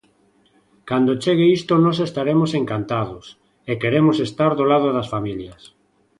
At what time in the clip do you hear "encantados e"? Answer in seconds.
2.61-3.73